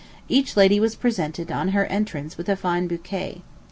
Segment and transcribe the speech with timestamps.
[0.27, 3.43] Each lady was presented, on her entrance, with a fine bouquet.